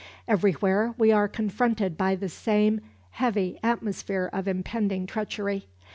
Everywhere 0.27 0.95
we 0.97 1.11
are 1.11 1.27
confronted 1.27 1.95
by 1.95 2.15
the 2.15 2.27
same 2.27 2.81
heavy 3.11 3.59
atmosphere 3.61 4.31
of 4.33 4.47
impending 4.47 5.05
treachery. 5.05 5.67